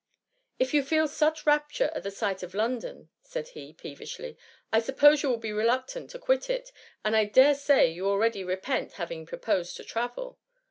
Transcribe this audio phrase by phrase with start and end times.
[0.59, 4.37] ^^If you feel such rapture at the sight of London," said he, peevishly, ^^
[4.73, 6.71] I suppose you will be reluctant to quit it;
[7.05, 10.39] and I dare say you already repent having proposed to travel."